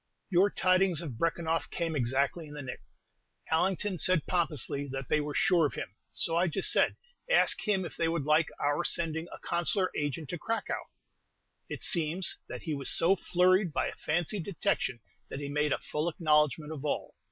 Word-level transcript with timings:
Your 0.31 0.49
tidings 0.49 0.99
of 1.01 1.19
Brekenoff 1.19 1.69
came 1.69 1.95
exactly 1.95 2.47
in 2.47 2.55
the 2.55 2.63
nick. 2.63 2.81
Allington 3.51 3.99
said 3.99 4.25
pompously 4.25 4.87
that 4.87 5.09
they 5.09 5.21
were 5.21 5.35
sure 5.35 5.67
of 5.67 5.75
him; 5.75 5.93
so 6.11 6.35
I 6.35 6.47
just 6.47 6.71
said, 6.71 6.97
"Ask 7.29 7.67
him 7.67 7.85
if 7.85 7.95
they 7.97 8.07
would 8.07 8.23
like 8.25 8.47
our 8.59 8.83
sending 8.83 9.27
a 9.31 9.37
Consular 9.37 9.91
Agent 9.95 10.29
to 10.29 10.39
Cracow?" 10.39 10.89
It 11.69 11.83
seems 11.83 12.37
that 12.49 12.63
he 12.63 12.73
was 12.73 12.89
so 12.89 13.15
flurried 13.15 13.71
by 13.73 13.89
a 13.89 13.95
fancied 13.95 14.43
detection 14.43 15.01
that 15.29 15.39
he 15.39 15.49
made 15.49 15.71
a 15.71 15.77
full 15.77 16.09
acknowledgment 16.09 16.71
of 16.71 16.83
all. 16.83 17.13